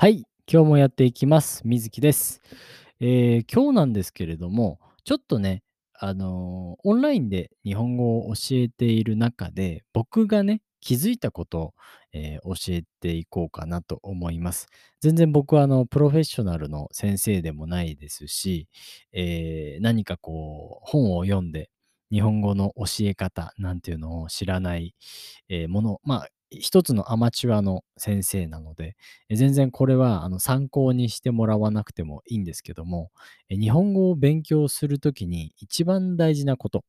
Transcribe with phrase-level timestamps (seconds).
[0.00, 1.60] はい、今日もやっていきます。
[1.66, 2.40] みずきです。
[3.00, 11.74] えー今日なんですけれども、ちょっとね、あの、オンラインで日本語を教えている中で、僕がね、気づいたことを、
[12.14, 14.68] えー教えていこうかなと思います。
[15.02, 18.68] 全然僕はあの、プロフェッショナルの先生でもないですし、
[19.12, 21.68] え何かこう、本を読んで、
[22.10, 24.94] 日本語の教え方なんていうのを知らない、
[25.50, 28.96] えもの、まあ、一つのアマチュアの先生なので、
[29.30, 33.10] 全然これはあの参考にしてもらわなくてもいいんですけども、
[33.50, 36.84] 日本語を勉強するときに一番大事なこと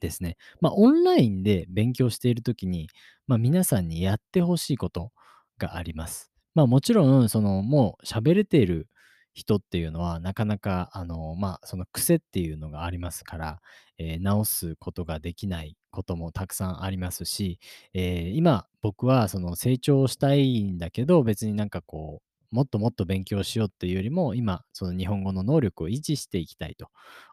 [0.00, 0.36] ですね。
[0.60, 2.88] まあ、オンラインで勉強しているときに、
[3.26, 5.12] まあ、皆さんにやってほしいこと
[5.58, 6.30] があります。
[6.54, 8.88] まあ、もちろん、その、もう喋れている
[9.32, 13.60] 人っていうのは、なかなか、あの、まあ、その癖っていうのがありますから、
[13.98, 17.58] えー直すことができないこともたくさんありますし、
[17.94, 22.22] えー今、僕はその成長したいんだけど、別になんかこ
[22.52, 26.88] う、もっともっと勉強しようっていうよりも、今、その日本語の能力を維持していきたいと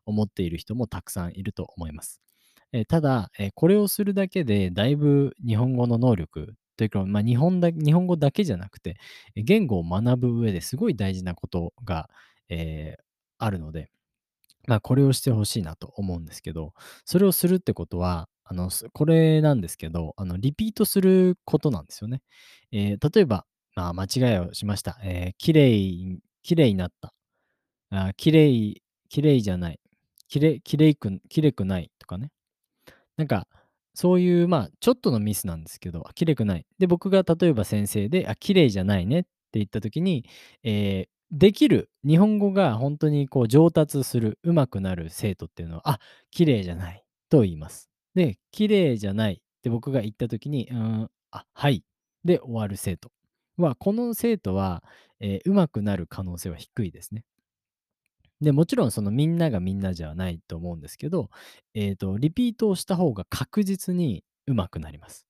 [0.06, 2.22] 思っている人もたくさんいると思います。
[2.74, 8.98] えーただ、えーこれをするだけで、だいぶ日本語の能力というか、まあ、日本だ日本語だけじゃなくて、
[9.36, 12.10] 言語を学ぶ上ですごい大事なことが、
[12.50, 13.04] えー
[13.44, 13.90] あるので、
[14.68, 16.74] まあ、これをしてほしいなと思うんですけど、
[17.06, 22.22] それをするってことは、あの、これなんですけど、あの、リピートすることなんですよね。
[22.72, 23.46] えー例えば、
[23.76, 25.00] まあ、間違いをしました。
[25.04, 27.14] えー、きれい、きれいになった。
[27.92, 29.80] あ、きれい、きれいじゃない。
[30.30, 32.32] きれ、きれいく、きれくないとかね。
[33.18, 33.48] なんか、
[33.94, 36.66] そういう、まあ、ちょっとのミスなんですけど、あ、綺麗くない。
[36.80, 40.26] で、僕が例えば先生で、あ、綺麗じゃないねって言った時に、
[40.64, 47.90] えーできる、日本語が本当にこう上達する、上手くなる生徒っていうのは、あ、綺麗じゃないと言います。
[48.16, 51.84] で、綺麗じゃないって僕が言った時に、うん、あ、はい。
[52.26, 53.12] で終わる生徒
[53.58, 54.84] は、この生徒は、
[55.20, 57.24] えー上手くなる可能性は低いですね。
[58.42, 61.30] で、もちろんそのみんながみんなじゃないと思うんですけど、
[61.74, 65.26] えっと、リピートをした方が確実に上手くなります。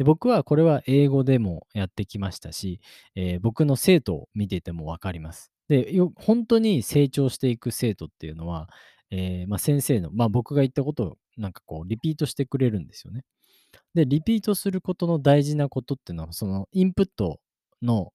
[0.00, 2.80] で、僕はこれは英語でもやってきましたし、
[3.16, 5.52] えー僕の生徒を見ていても分かります。
[5.68, 8.70] で、本当に成長していく生徒っていうのは、
[9.10, 13.24] えーまあ、先生の、まあ、僕が言ったことをなんかこうリピートしてくれるんですよね。
[13.94, 17.40] で、リピートすることの大事なことっていうのは、そのインプット
[17.82, 18.12] の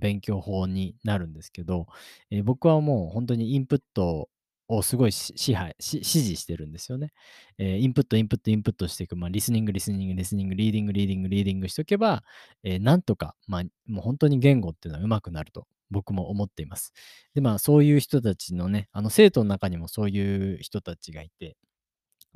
[0.00, 1.86] 勉強法になるんですけど、
[2.32, 4.28] えー僕はもう本当にインプット
[4.76, 7.12] をすごい支配し指示してるんですよね。
[7.58, 12.22] えーインプット、インプット、インプットしていく、まあ、リスニング、リスニング、リスニング、リーディング、リーディング、リーディングしておけば、
[12.62, 16.92] えーなんとか、まあ、もう本当に言語っていうのは上手くなると僕も思っています。
[17.34, 21.56] で、まあ、そういう人たちのね、あの生徒の中にもそういう人たちがいて、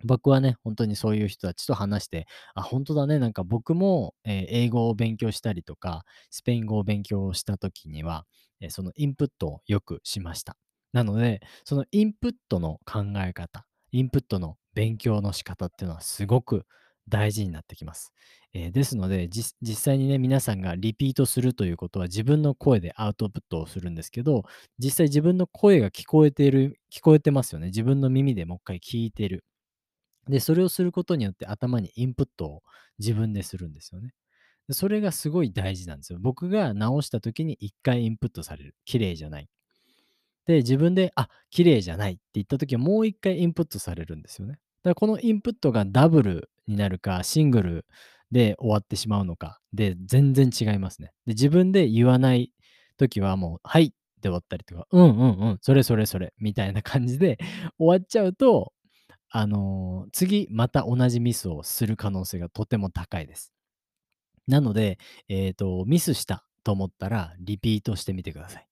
[0.05, 8.27] 僕はね、本当にそういう人たちと話して、あ、本当だね、なんか僕も、えー英語を勉強したりとか、スペイン語を勉強した時には、
[8.61, 10.57] え、そのインプットをよくしました。
[10.95, 16.67] なので、そのインプットの考え方、インプットの勉強の仕方っていうのはすごく
[17.09, 18.13] 大事になってきます。
[18.55, 24.45] えーですので、実際にね、皆さんがリピートするということは自分の声でアウトプットをするんですけど、
[24.79, 27.67] 実際自分の声が聞こえている聞こえてますよね。
[27.67, 29.45] 自分の耳でもう一回聞いてる。
[30.29, 32.63] で、それをすることによって頭にインプットを
[32.99, 34.13] 自分でするんですよね。
[34.73, 36.19] それがすごい大事なんですよ。
[36.23, 38.77] 僕が直した時に一回インプットされる。
[38.87, 39.49] 綺麗じゃない。
[40.47, 44.55] で、自分で、あ、綺麗じゃないって言った時はもう一回インプットされるんですよね。
[44.55, 44.61] だか
[44.91, 47.87] らこのインプットがダブルになるか、シングル
[48.31, 51.13] で終わってしまうのかで全然違いますね。
[51.27, 52.53] で、自分で言わない
[52.99, 57.39] 時はもう、はいで終わったりとか、うんうんうん、それそれそれみたいな感じで
[57.79, 58.73] 終わっちゃうと、
[59.29, 63.53] あの、次また同じミスをする可能性がとても高いです。
[64.47, 68.67] なので、えっと、ミスしたと思ったらリピートしてみてください。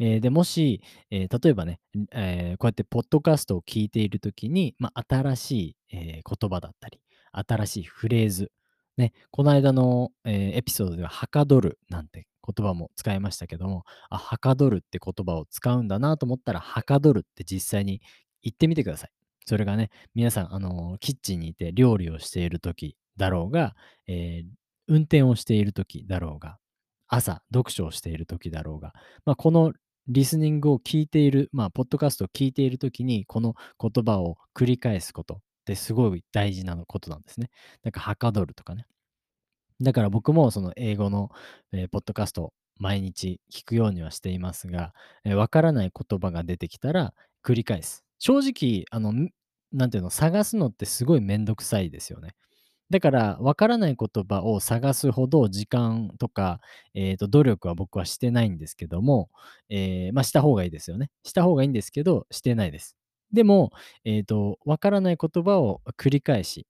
[0.00, 1.80] えーで、もし、えー例えばね、
[2.12, 7.00] えーこうやってポッドキャストを聞いているときに、まあ、新しい、え言葉だったり、
[7.32, 8.50] 新しいフレーズ、
[8.96, 18.00] ね、この間の、えエピソードでは、はかどるなんて言葉も使いましたけども、あ、はかどるって言葉を使うんだなと思ったら、はかどるって実際に
[18.42, 19.10] 言ってみてください。
[19.46, 23.74] それがね、皆さん、あのキッチンにいて料理をしているときだろうが、
[24.06, 24.48] えー
[24.88, 26.58] 運転をしているときだろうが、
[27.06, 28.92] 朝読書をしているときだろうが、
[29.24, 29.72] まあ、この
[30.08, 37.50] リスニングを聞いている、まあ、ポッドキャストを聞いているときに、この言葉を繰り返すことってすごい大事なことなんですね。
[37.84, 38.86] なんか、はかどるとかね。
[39.80, 41.30] だから僕もその英語の、
[41.72, 44.92] えーポッドキャストを毎日聞くようにはしていますが、
[45.24, 47.14] えーわからない言葉が出てきたら
[47.44, 48.04] 繰り返す。
[48.18, 49.12] 正直、あの、
[49.72, 52.34] なんていうの、探すのってすごいめんどくさいですよね。
[52.90, 56.60] だから、わからない言葉を探すほど時間とか、
[56.94, 59.30] えっと、努力は僕はしてないんですけども、
[59.68, 61.10] ええ、まあ、した方がいいですよね。
[61.22, 62.96] した方がいいんですけど、してないです。
[63.32, 63.70] でも、
[64.04, 66.66] えっと、わからない言葉を繰り返し、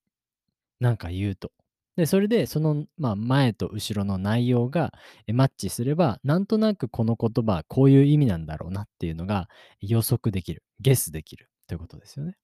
[0.80, 1.52] なんか言うと。
[1.96, 4.92] で、それでその、まあ、前と後ろの内容が、
[5.32, 9.48] マッチすれば、なんとなくこの言葉こういう意味なんだろうなっていうのが
[9.80, 12.36] 予測できる、ゲスできるということですよね。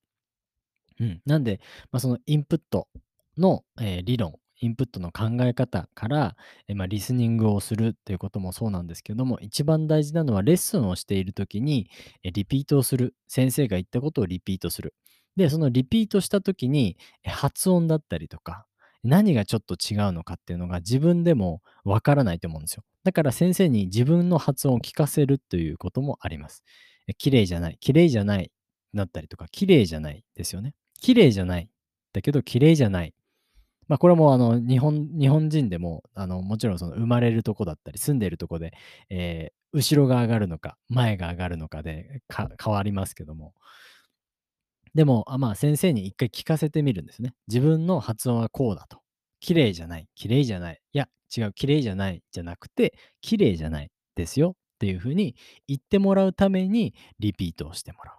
[1.01, 1.21] うん。
[1.27, 1.61] なんで、
[1.93, 2.89] まあ、そのインプット
[3.39, 6.37] の、え、理論、インプットの考え方から、
[6.69, 11.91] え、ま、リスニングをするっていうこともそうなんですけども、一番大事なのはレッスンをしている時に、
[12.23, 13.15] え、リピートをする。
[13.29, 14.95] 先生が言ったことをリピートする。
[15.37, 18.67] で、そのリピートした時に、発音だったりとか、
[19.05, 22.83] 何がちょっと違うのかっていうのが自分でもわからないと思うんですよ。
[23.05, 26.65] だから先生に自分の発音を聞かせるということもあります。
[27.07, 28.51] え、綺麗じゃない、綺麗じゃない
[28.93, 30.75] なったりとか、綺麗じゃないですよね。
[31.01, 31.69] 綺麗じゃない。
[32.13, 33.13] だけど綺麗じゃない。
[33.89, 38.73] ま、これもあの、日本日本人でも、あの、もちろんその生まれるとこだったり、住んでいるとこで、
[39.11, 43.55] ええ、後ろが上がるのか、前が上がるのかで、変わりますけども。
[44.95, 47.35] でも、あ、まあ、先生に一回聞かせてみるんですね。
[47.49, 49.01] 自分の発音はこうだと。
[49.41, 50.81] 綺麗じゃない、綺麗じゃない。
[50.93, 55.37] いや、違う、綺麗じゃないじゃなくて、綺麗じゃないですよっていう風に
[55.69, 58.13] 言ってもらうためにリピートをしてもら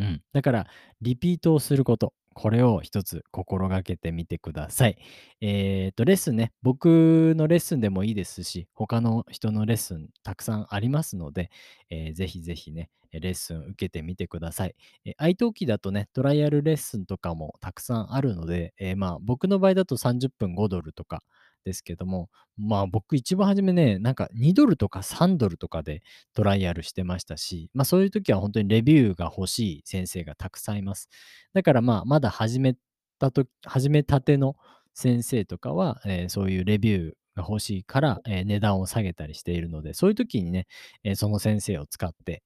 [0.00, 0.04] う。
[0.04, 0.22] うん。
[0.32, 0.66] だから、
[1.00, 4.98] リピートをすること、これを一つ心がけてみてください。
[5.40, 11.50] えっと、レッスンね、僕のレッスンでもいいですし、他の人のレッスンたくさんありますので、
[11.90, 14.74] えー、ぜひぜひね、レッスン受けてみてください。
[15.04, 21.22] え、italki だとね、トライアルレッスンとかもたくさんあるので、え、まあ、僕の場合だと30分5ドルとか
[21.64, 26.02] ですけども、まあ、僕一番初めね、なんか $2 とか $3 とかで
[26.34, 31.08] トライアルしてましたし、ま、そういう時はほんとにレビューが欲しい先生がたくさんいます。
[31.54, 32.76] だから、まあ、まだ始め
[33.18, 34.56] たと始めたての
[34.94, 40.66] 先生とかは、ええ、そういうレビューが欲しいから、え、値段を下げたりしているので、そういう時にね、
[41.04, 42.42] え、その先生を使って、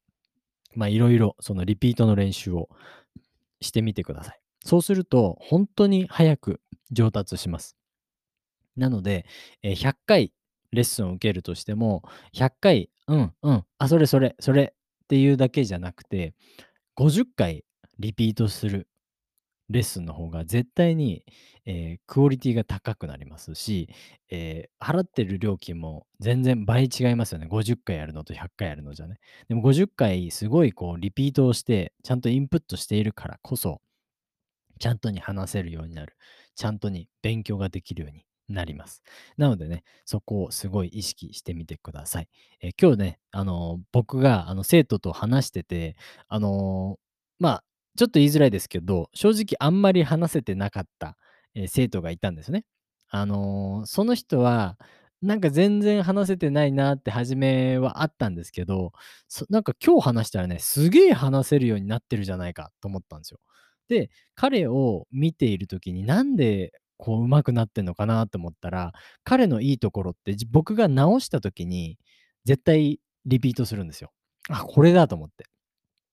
[0.77, 2.69] ま、色々そのリピートの練習を
[3.61, 4.41] してみてください。
[4.65, 6.61] そうすると、ほんとに早く
[6.93, 7.78] 上達します。
[8.79, 9.27] なので、
[9.63, 10.33] え、100回
[10.73, 12.03] レッスンを受けるとしても、
[12.33, 16.35] 100回、うん、うん、あ、それそれ、それっていうだけじゃなくて、
[16.95, 17.65] 50回
[17.99, 18.89] リピートする
[19.71, 21.25] レッスンの方が絶対に、
[21.67, 23.89] ええ、クオリティが高くなりますし、
[24.31, 27.47] ええ、払ってる料金も全然倍違いますよね。
[27.47, 29.19] 50回やるのと100回やるのじゃね。
[29.49, 33.81] でも50回すごいこうリピートをして、ちゃんとインプットしているからこそ
[34.81, 36.17] ちゃんとに話せるようになる。
[36.57, 39.03] ちゃんとに勉強ができるようになります。
[39.37, 42.29] なのでね、そこをすごい意識してみてください。
[42.63, 45.97] え、今日ね、あの、僕があの、生徒と話してて、
[46.29, 46.99] あの、
[47.39, 47.63] ま、
[47.97, 51.17] ちょっと言いづらいですけど、正直あんまり話せてなかった、
[51.55, 52.65] え、生徒がいたんですね。
[53.11, 54.79] あの、その人は、
[55.23, 58.93] なんか全然話せてないなって初めはあったんですけど、
[59.29, 63.41] そなんか今日話したらね、すげえ話せるようになってるじゃないかと思ったんですよ。
[63.89, 68.93] で、彼を見ている時になんでこう上手くなってんのかなと思ったら、
[69.25, 71.99] 彼のいいところって、僕が直した時に
[72.45, 74.11] 絶対リピートするんですよ。
[74.51, 75.47] あ、これだと思って。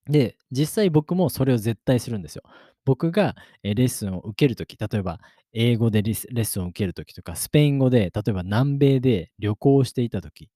[0.10, 2.44] で、実際僕もそれを絶対するんですよ。
[2.86, 5.20] 僕が、レッスンを受けるとき、例えば
[5.54, 10.50] 英語でレッスンを受けるときとか、スペイン語で、例えば南米で旅行していたとき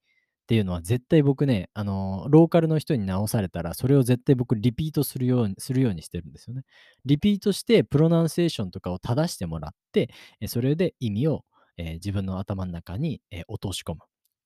[0.50, 6.64] っていうのは絶対僕ね、あの、ローカルの人に直されたら、それを絶対僕リピートするようにするようにしてるんですよね。
[7.06, 10.10] リピートしてプロナンセーションとかを正してもらって、
[10.42, 11.46] え、それで意味を、
[11.78, 14.00] え、自分の頭ん中に、え、落とし込む。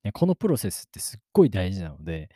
[0.04, 2.28] え、このプロセスってすっごい大事なので、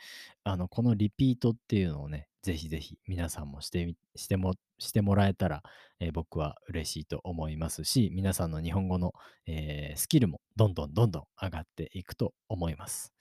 [0.44, 5.62] あの、このリピートっていうのをね、ぜひぜひ皆さんもしてみしてもしてもらえたら、
[6.00, 9.12] え、僕は嬉しいと思いますし、皆さんの日本語の、
[9.46, 13.12] え、スキルもどんどんどんどん上がっていくと思います。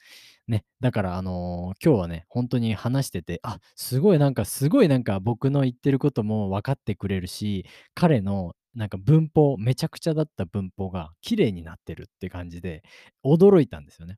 [0.48, 12.84] ね、だからあの、今日はね、ほんとに話してて、あ、すごいなんかすごいなんか僕の言ってることも分かってくれるし、彼のなんか文法、めちゃくちゃだった文法が綺麗になってるって感じで、
[13.26, 14.18] 驚いたんですよね。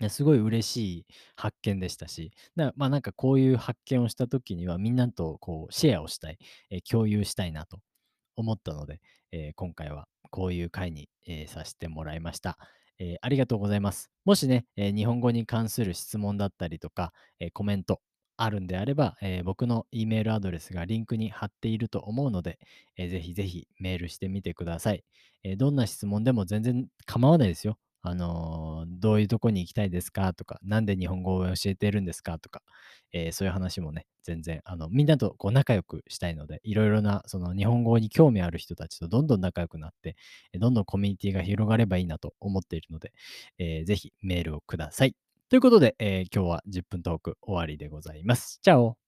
[0.00, 6.38] いや、すごい嬉しい発見でしたし、なま、なんかこういう発見をした時には、みんなとこうシェアをしたい、
[6.70, 7.80] え、共有したいなと
[8.36, 9.00] 思ったので、
[9.32, 12.58] え、今回はこういう回に、え、さしてもらいました。
[12.98, 14.10] え、ありがとうございます。
[14.26, 18.00] もしね、え、日本語に関する質問だったりとか、え、コメント
[18.38, 22.58] あるんであれば、え、僕の E メールアドレスがリンクに貼っていると思うので、
[22.96, 25.04] え、ぜひぜひメールしてみてください。
[25.42, 27.78] え、どんな質問でも全然構わないですよ。
[28.08, 30.32] あの、どういうとこに行きたいですか？
[30.34, 32.38] とか、なんで日本語を教えてるんですか？
[32.38, 32.62] とか、
[33.12, 40.16] えーそういう話もね、全然、あの、みんなとこう仲良くしたいので、いろいろな、その日本語に興味ある人たちとどんどん仲良くなって、
[40.58, 43.12] どんどんコミュニティが広がればいいなと思っているので、
[43.58, 45.14] えーぜひメールをください。
[45.48, 48.58] ということで、えー今日は10分トーク終わりでございます。
[48.62, 49.05] チャオ